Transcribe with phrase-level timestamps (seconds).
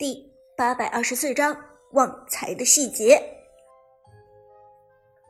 [0.00, 1.54] 第八百二十四章
[1.90, 3.22] 旺财的细节。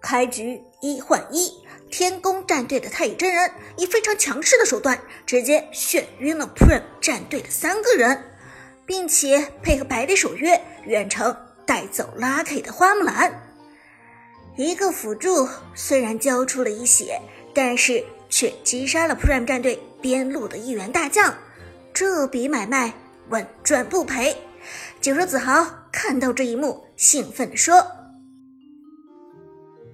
[0.00, 1.52] 开局一换一，
[1.90, 4.96] 天宫战队的太乙真人以非常强势的手段，
[5.26, 8.22] 直接眩晕了 Prime 战队的三个人，
[8.86, 13.42] 并且配合百里守约远程带走 Lucky 的花木兰。
[14.56, 17.20] 一个辅助虽然交出了一血，
[17.52, 21.34] 但是却击杀了 Prime 战队边路的一员大将，
[21.92, 22.94] 这笔买卖
[23.30, 24.36] 稳赚不赔。
[25.00, 27.86] 九州子豪看到这一幕，兴奋地说：“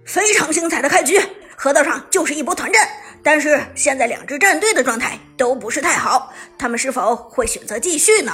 [0.04, 1.20] 非常精彩的开局，
[1.56, 2.88] 河道上就是一波团战。
[3.22, 8.32] 但是现在两支战队的状态都不是太好，他们是否会选择继续呢？”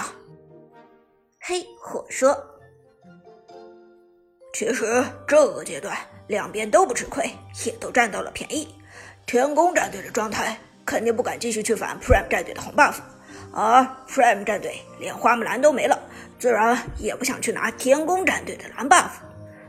[1.41, 2.37] 黑火说
[4.55, 5.97] ：“其实这个阶段
[6.29, 7.31] 两边都不吃亏，
[7.65, 8.69] 也都占到了便宜。
[9.27, 12.97] 天宫战队的状态肯定不敢继续去反 Prime 战队的红 buff，
[13.53, 15.99] 而 Prime 战队连花木兰都没了。”
[16.39, 19.11] 自然也不想去拿天宫战队的蓝 buff，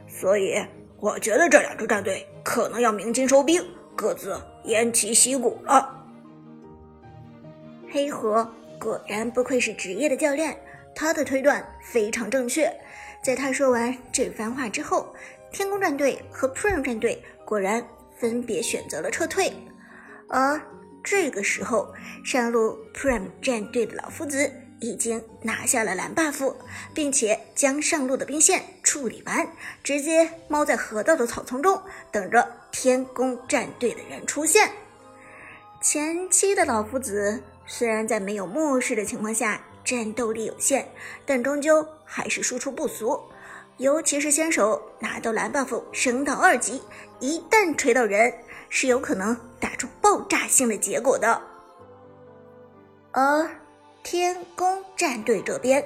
[0.07, 0.59] 所以
[0.99, 3.63] 我觉得这两支战队可能要鸣金收兵，
[3.95, 6.03] 各自偃旗息鼓了。
[7.91, 10.57] 黑河果然不愧是职业的教练，
[10.95, 12.75] 他的推断非常正确。
[13.23, 15.13] 在他说完这番话之后，
[15.51, 17.85] 天宫战队和 Prime 战队果然
[18.17, 19.53] 分别选择了撤退，
[20.27, 20.59] 而
[21.03, 24.51] 这个时候上路 Prime 战队的老夫子。
[24.79, 26.53] 已经拿下了蓝 buff，
[26.93, 29.47] 并且将上路的兵线处理完，
[29.81, 34.69] 直接猫在河道的草丛中等着天宫战队的人出现。
[35.81, 40.85] 前期的老夫子虽然在没有末世的情况下战斗力有限，
[41.25, 43.17] 但终究还是输出不俗。
[43.77, 46.81] 尤其是先手拿到蓝 buff 升到二级，
[47.21, 48.33] 一旦锤到人，
[48.67, 51.41] 是有可能打出爆炸性的结果的。
[53.13, 53.49] 而
[54.03, 55.81] 天宫战队这边，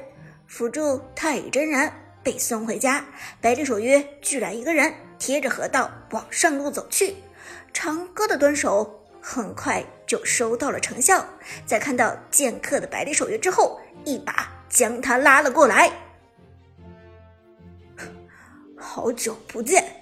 [0.47, 1.91] 辅助太乙真人
[2.23, 3.05] 被送回家，
[3.39, 7.17] 百里守约居然一个人贴着河道往上路走去。
[7.71, 11.23] 长歌的蹲守很快就收到了成效，
[11.63, 15.91] 在看到剑客的百里守约之后，一把将他拉了过来。
[18.75, 20.01] 好久不见，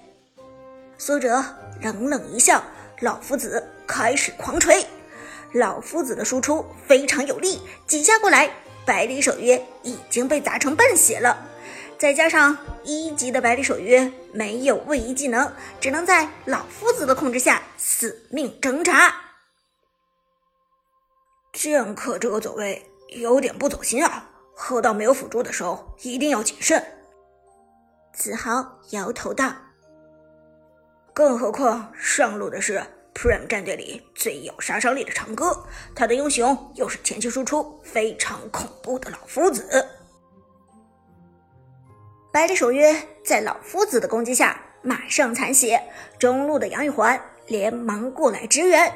[0.96, 1.44] 苏哲
[1.82, 2.62] 冷冷一笑，
[3.00, 4.86] 老夫子开始狂锤。
[5.52, 8.50] 老夫子的输出非常有力，几下过来，
[8.84, 11.46] 百里守约已经被砸成半血了。
[11.98, 19.14] 再加上一级的百里守约没有位移技能，只能在老夫子的控制下死命挣扎。
[21.52, 24.30] 剑客这个走位有点不走心啊！
[24.54, 26.82] 河道没有辅助的时候一定要谨慎。
[28.12, 29.54] 子豪摇头道
[31.16, 32.80] ：“更何况上路的是……”
[33.16, 39.88] Prime 战队里最有杀伤力的长歌，他的英雄又是前期输出非常恐怖的老夫子。
[42.30, 42.94] 百里守约
[43.24, 45.82] 在老夫子的攻击下马上残血，
[46.18, 48.92] 中路的杨玉环连忙过来支援，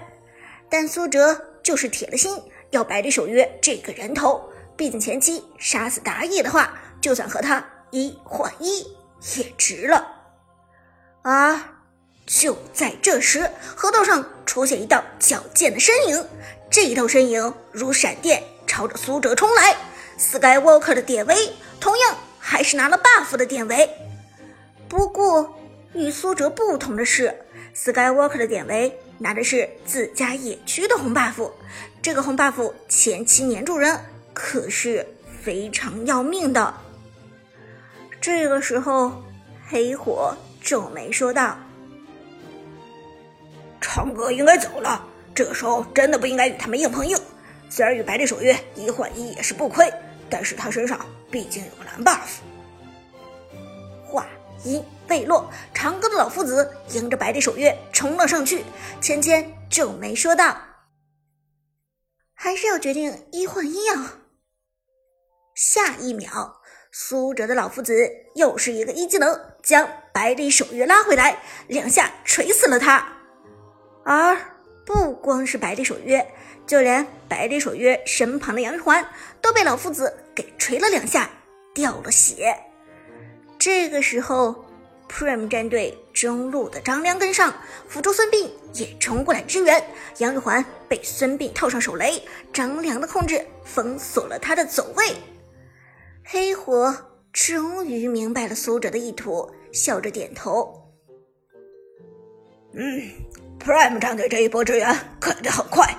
[0.68, 2.38] 但苏哲就是铁了心
[2.72, 8.82] 要百里守约这个人头，毕竟前期杀死打野的话，就算和他一换一
[9.38, 10.06] 也值了。
[11.22, 11.79] 啊！
[12.38, 16.24] 就在这时，河道上出现一道矫健的身影，
[16.70, 19.76] 这一道身影如闪电朝着苏哲冲来。
[20.16, 21.34] Skywalker 的典韦
[21.80, 23.90] 同样还是拿了 buff 的典韦，
[24.88, 25.58] 不过
[25.92, 27.34] 与苏哲不同的是
[27.74, 31.50] ，Skywalker 的典韦拿的是自家野区的红 buff，
[32.00, 33.98] 这个红 buff 前期黏住人
[34.32, 35.04] 可是
[35.42, 36.72] 非常要命的。
[38.20, 39.20] 这个时候，
[39.68, 41.58] 黑火皱眉说道。
[43.92, 47.18] 长歌应该走了，这个时候真的不应该与他们硬碰硬。
[47.68, 49.92] 虽然与百里守约一换一也是不亏，
[50.28, 52.38] 但是他身上毕竟有个蓝 buff。
[54.06, 54.28] 话
[54.62, 58.64] 音未落，长歌的老夫子迎着百里守约冲了上去。
[59.00, 60.56] 芊芊皱眉说道
[62.32, 64.20] ：“还是要决定一换一啊！”
[65.56, 66.60] 下一秒，
[66.92, 73.16] 苏哲的老夫子又是一个一技能，将百里守约拉回来，两下锤死了他。
[74.04, 74.36] 而
[74.84, 76.26] 不光是百里守约，
[76.66, 79.06] 就连百里守约身旁的杨玉环
[79.40, 81.30] 都被老夫子给锤了两下，
[81.74, 82.56] 掉了血。
[83.58, 84.64] 这个时候
[85.08, 87.54] ，Prime 战队中路的张良跟上，
[87.86, 89.84] 辅助孙膑也冲过来支援。
[90.18, 95.14] 杨玉环被孙膑套上手雷，张良的控制封锁了他的走位。
[96.24, 96.96] 黑火
[97.32, 100.90] 终于明白了苏哲的意图，笑着点头
[102.74, 103.02] ：“嗯。”
[103.62, 105.94] Prime 战队这一波支援肯定很快，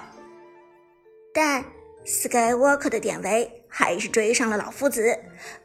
[1.32, 1.64] 但
[2.06, 5.16] Skywalker 的典韦还是追上了老夫子，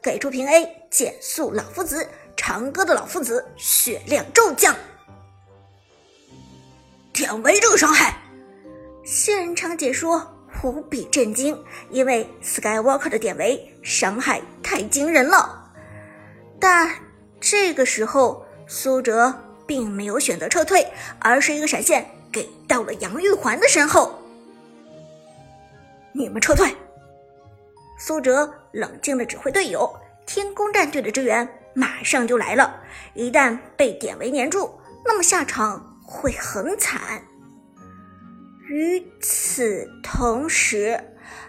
[0.01, 4.75] 给出平 A 减速老夫子，长歌的老夫子血量骤降。
[7.11, 8.15] 典韦这个伤害，
[9.03, 15.73] 现场解说无比震惊，因为 Skywalker 的典韦伤害太惊人了。
[16.59, 16.91] 但
[17.39, 19.33] 这个时候，苏哲
[19.67, 20.87] 并没有选择撤退，
[21.19, 24.19] 而是一个闪现给到了杨玉环的身后。
[26.13, 26.75] 你们撤退。
[27.99, 29.91] 苏哲冷静的指挥队友，
[30.25, 32.79] 天宫战队的支援马上就来了。
[33.13, 37.23] 一旦被典韦粘住，那么下场会很惨。
[38.69, 40.99] 与此同时，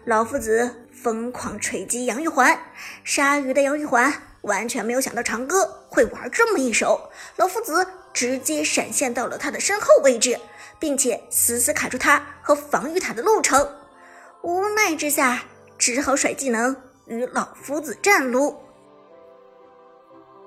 [0.05, 2.59] 老夫子疯狂锤击杨玉环，
[3.05, 4.11] 鲨鱼的杨玉环
[4.43, 7.87] 完全没有想到长歌会玩这么一手，老夫子
[8.19, 10.41] 直接闪现到了他的身后位置，
[10.81, 13.77] 并且死死卡住他和防御塔的路程。
[14.43, 15.45] 无奈之下。
[15.79, 16.75] 只好甩技能
[17.07, 18.57] 与老夫子战撸，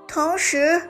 [0.05, 0.81] 同时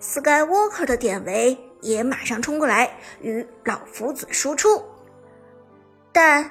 [0.00, 4.82] ，Skywalker 的典韦也马上冲过来与老夫子输出，
[6.12, 6.50] 但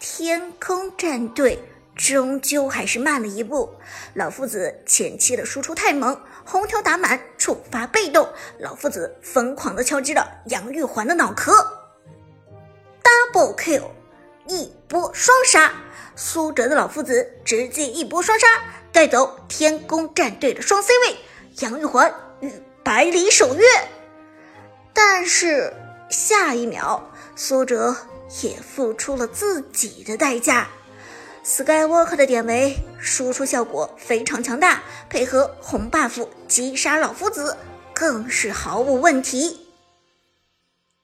[0.00, 1.62] 天空战队
[1.96, 3.74] 终究还是慢了一步。
[4.14, 8.28] 老夫子前期的输出太猛，红条打满触发被动，
[8.58, 11.52] 老夫子疯狂的敲击了杨玉环的脑壳
[13.02, 13.84] ，Double Kill，
[14.46, 15.72] 一波双杀。
[16.14, 18.46] 苏哲的老夫子直接一波双杀，
[18.92, 21.16] 带走天宫战队的双 C 位
[21.60, 22.52] 杨玉环与
[22.82, 23.64] 百里守约。
[24.94, 25.72] 但是
[26.08, 27.96] 下一秒，苏哲
[28.42, 30.68] 也付出了自己的代价。
[31.46, 37.56] Skywalker 的典韦输出效果非常强大，配合红 buff 击杀老夫子
[37.94, 39.68] 更是毫无问题。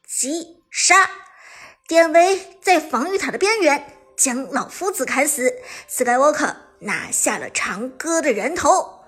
[0.04, 1.08] 击杀
[1.86, 3.86] 典韦在防御塔的边缘。
[4.14, 5.52] 将老夫子砍死
[5.88, 9.00] ，Skywalker 拿下了长歌的人头。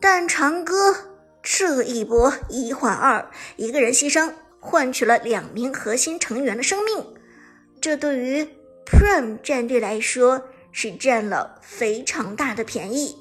[0.00, 0.96] 但长歌
[1.42, 7.14] 这一波一换二，一个人牺牲换取了两名核心成员的生命，
[7.80, 8.48] 这对于
[8.86, 10.42] Prime 战队来说
[10.72, 13.18] 是占了非常大的便宜。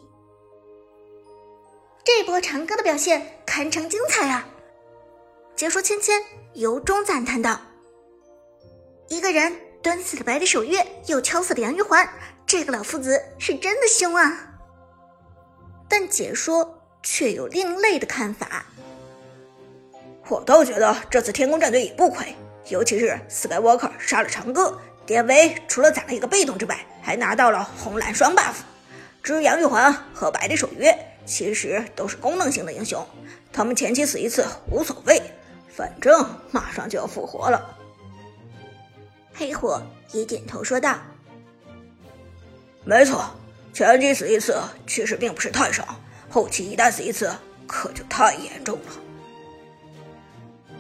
[2.04, 4.48] 这波长歌的表现堪称精彩啊！
[5.56, 6.22] 解说芊芊
[6.54, 7.60] 由衷赞叹道
[9.10, 12.08] ：“一个人。”端死了百里守月，又敲死了杨玉环，
[12.46, 14.56] 这个老夫子是真的凶啊！
[15.90, 18.66] 但解说却有另类的看法。
[20.30, 22.34] 我倒觉得这次天宫战队也不亏，
[22.70, 28.56] 尤其是 Skywalker 杀了长歌，典韦除了攒了一个被动之外，还拿到了红蓝双 buff。
[29.22, 30.94] 至于杨玉环和百里守约，
[31.26, 33.06] 其实都是功能性的英雄，
[33.52, 35.22] 他们前期死一次无所谓，
[35.70, 37.78] 反正马上就要复活了。
[39.34, 40.98] 黑火也点头说道
[42.86, 43.26] ：“没错，
[43.74, 46.00] 前期死一次其实并不是太少，
[46.30, 47.34] 后期一旦死一次，
[47.66, 48.92] 可就太严重了。”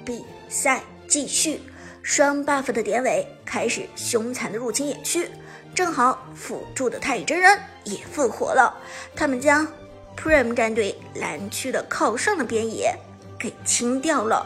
[0.05, 1.61] 比赛继续，
[2.03, 5.27] 双 buff 的典韦开始凶残的入侵野区，
[5.73, 8.79] 正好辅助的太乙真人也复活了，
[9.15, 9.67] 他们将
[10.15, 12.95] Prime 战队蓝区的靠上的边野
[13.39, 14.45] 给清掉了。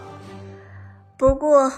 [1.17, 1.71] 不过。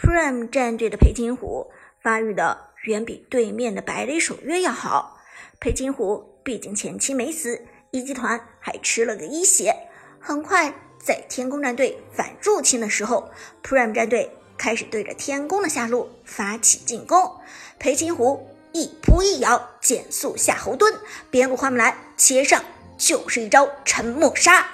[0.00, 5.18] Prime 战队的裴擒虎发育的远比对面的百里守约要好。
[5.58, 9.74] 裴擒虎毕竟前期没死，一级团还吃了个一血。
[10.20, 10.72] 很快，
[11.04, 13.28] 在天宫战队反入侵的时候
[13.60, 17.36] ，Prime 战队开始对着天宫的下路发起进攻。
[17.78, 20.92] 裴擒虎一扑一咬，减速夏侯惇，
[21.30, 22.62] 边路花木兰切上
[22.98, 24.68] 就是一招沉默杀。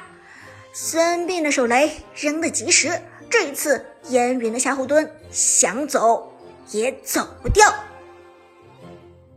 [0.72, 3.00] 孙膑的手雷扔得及时。
[3.30, 6.32] 这一次，烟云的夏侯惇想走
[6.70, 7.74] 也走不掉。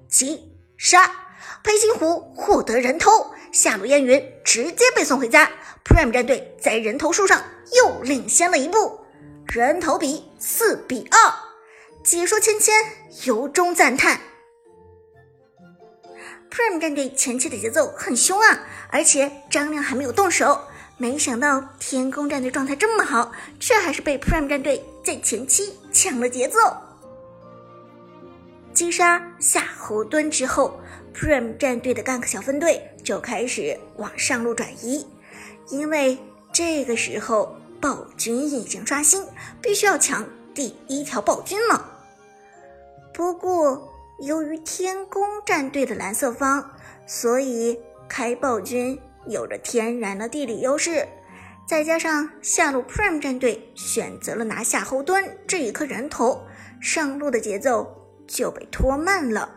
[0.08, 1.12] 击杀，
[1.63, 5.51] 裴擒虎获得人头，下路烟云直接被送回家。
[5.84, 7.44] Prime 战队在人头数上
[7.75, 9.00] 又领先了一步，
[9.56, 11.34] 人头比四比二。
[12.04, 12.74] 解说芊芊
[13.25, 14.20] 由衷赞叹
[16.50, 20.60] ：Prime 战队前期的节奏很凶啊，而且张亮还没有动手。
[20.98, 26.60] 没想到天宫战队状态这么好，却还是被 Prime 战队在前期抢了节奏。
[28.74, 30.80] 击杀夏侯惇之后
[31.13, 35.06] ，Prime 战队的 gank 小分队就开始往上路转移，
[35.70, 36.18] 因为
[36.54, 39.24] 这个时候暴君已经刷新，
[39.62, 41.86] 必须要抢第一条暴君了。
[43.14, 46.70] 不过，由于天宫战队的蓝色方，
[47.06, 49.00] 所以开暴君。
[49.30, 51.06] 有着天然的地理优势，
[51.68, 56.42] 再加上下路 Prime 战队选择了拿下后盾这一颗人头，
[56.80, 57.94] 上路的节奏
[58.26, 59.52] 就被拖慢了。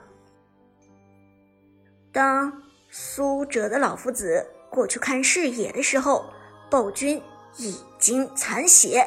[2.11, 6.25] 当苏哲的老夫子过去看视野的时候，
[6.69, 7.23] 暴君
[7.57, 9.07] 已经残血。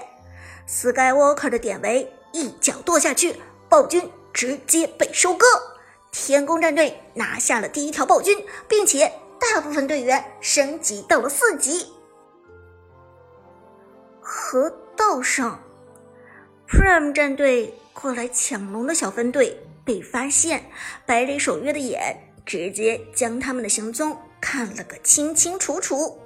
[0.67, 3.35] Skywalker 的典韦一脚跺下去，
[3.67, 5.45] 暴君直接被收割。
[6.11, 11.91] 天宫战队拿下了第一条暴君，并且大部分队员升级到了四级。
[14.21, 15.59] 河道上
[16.69, 20.69] ，Prime 战队过来抢龙的小分队被发现，
[21.05, 26.19] 百里守约的眼直接将他们的行踪看了个清清楚楚。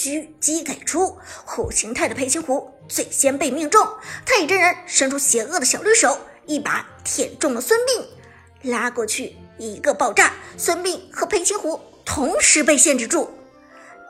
[0.00, 3.86] 狙击给出虎形态的裴擒虎最先被命中，
[4.24, 13.30] 太乙真人伸出邪恶的小绿手，一把舔中了孙膑，拉过去一个爆炸，孙膑和裴擒虎同时被限制住。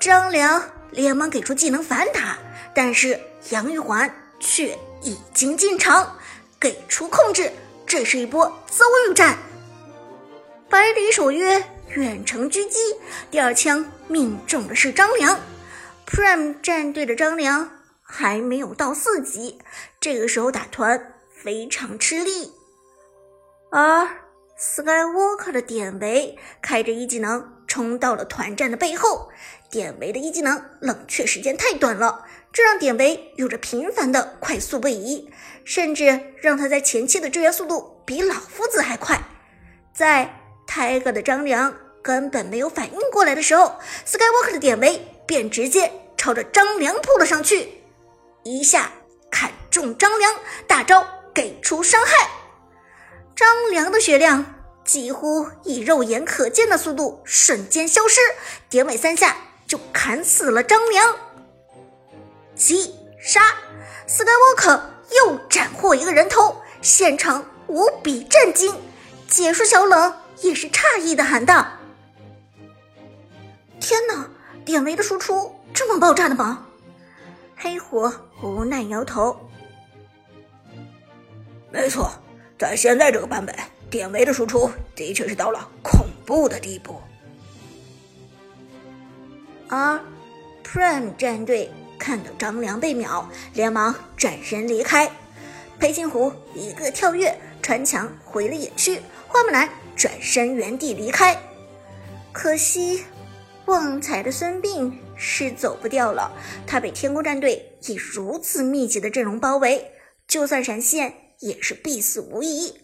[0.01, 2.39] 张良连忙给出技能反打，
[2.73, 3.19] 但是
[3.49, 6.17] 杨玉环却已经进场
[6.61, 7.51] 给出控制，
[7.85, 9.37] 这是一波遭遇战。
[10.69, 12.79] 百里守约远程狙击，
[13.29, 15.37] 第二枪命中的是张良。
[16.11, 17.71] Prime 战队的张良
[18.03, 19.61] 还没有到四级，
[20.01, 22.53] 这个时候打团非常吃力。
[23.71, 24.09] 而
[24.59, 29.31] Skywalker 的典韦开着一技能冲到了团战的背后，
[29.71, 35.33] 典韦的一技能冷却时间太短了，这让典韦有着频繁的快速位移，
[35.65, 39.23] 甚至让他在前期的支援速度比老夫子还快。
[39.95, 45.93] 在 Tiger 的张良根本没有反应过来的时候，Skywalker 的典韦便直接。
[46.17, 47.81] 朝着张良扑了上去，
[48.43, 48.91] 一下
[49.31, 50.35] 砍中张良，
[50.67, 52.29] 大招给出伤害。
[53.35, 54.45] 张良的血量
[54.85, 58.21] 几乎以肉眼可见的速度瞬间消失，
[58.69, 59.35] 典韦三下
[59.67, 61.17] 就砍死了张良。
[62.55, 63.41] 击杀
[64.07, 64.79] ，Skywalker
[65.17, 68.75] 又斩获一个人头，现场无比震惊。
[69.27, 71.67] 解说小冷也是诧异的喊道
[73.81, 74.29] ：“天哪，
[74.65, 76.67] 典韦的输出！”这么爆炸的吗？
[77.57, 78.11] 黑虎
[78.43, 79.39] 无奈摇头。
[81.71, 82.11] 没错，
[82.59, 83.55] 在现在这个版本，
[83.89, 87.01] 典韦的输出的确是到了恐怖的地步。
[89.69, 90.01] 而
[90.65, 95.11] Prime 战队看到张良被秒，连忙转身离开。
[95.79, 101.41] 裴擒虎一个跳跃穿墙回了野区，花木兰转身原地离开。
[102.33, 103.05] 可惜。
[103.71, 106.33] 旺财的孙膑是走不掉了，
[106.67, 109.93] 他被天宫战队以如此密集的阵容包围，
[110.27, 112.75] 就算闪现也是必死无疑。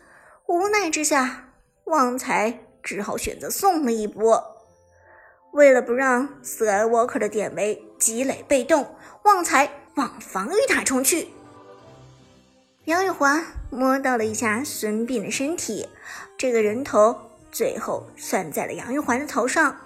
[0.46, 1.48] 无奈之下，
[1.86, 4.40] 旺财只好选择送了一波。
[5.54, 11.26] 为了不让 Skywalker 的典韦积累被动，旺财往防御塔冲去。
[12.84, 15.88] 杨玉环摸到了一下孙膑的身体，
[16.38, 17.16] 这个人头
[17.50, 19.76] 最后算在了杨玉环的头上。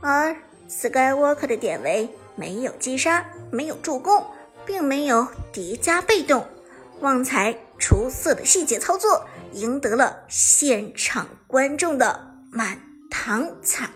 [0.00, 0.34] 而
[0.68, 4.24] Skywalker 的典韦没有击杀，没有助攻，
[4.64, 6.46] 并没有叠加被动。
[7.00, 12.78] 旺财出色的细节操作，赢得了现场观众的满
[13.10, 13.88] 堂彩。